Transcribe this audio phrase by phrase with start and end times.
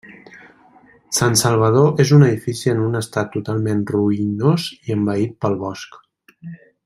[1.17, 6.01] Sant Salvador és un edifici en un estat totalment ruïnós i envaït pel bosc.